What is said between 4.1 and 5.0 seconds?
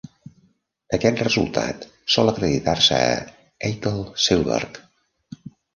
Selberg.